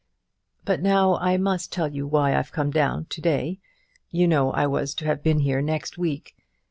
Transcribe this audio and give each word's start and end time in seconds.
But 0.65 0.81
now 0.81 1.17
I 1.17 1.37
must 1.37 1.71
tell 1.71 1.87
you 1.93 2.07
why 2.07 2.35
I've 2.35 2.51
come 2.51 2.71
down 2.71 3.05
to 3.05 3.21
day; 3.21 3.59
you 4.09 4.27
know 4.27 4.51
I 4.51 4.65
was 4.65 4.95
to 4.95 5.05
have 5.05 5.21
been 5.21 5.41
here 5.41 5.61
next 5.61 5.95
week. 5.95 6.35